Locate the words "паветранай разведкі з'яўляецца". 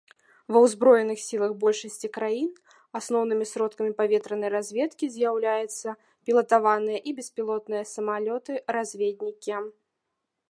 3.99-5.95